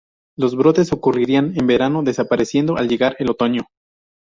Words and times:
Los 0.35 0.55
brotes 0.55 0.91
ocurrían 0.93 1.53
en 1.59 1.67
verano, 1.67 2.01
desapareciendo 2.01 2.75
al 2.75 2.89
llegar 2.89 3.15
el 3.19 3.29
otoño. 3.29 3.67